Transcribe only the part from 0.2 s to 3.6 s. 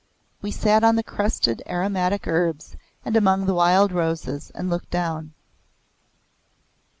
We sat on the crushed aromatic herbs and among the